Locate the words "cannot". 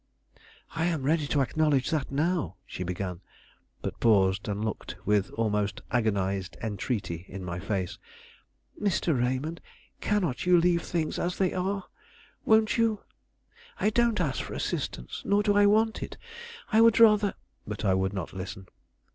9.99-10.47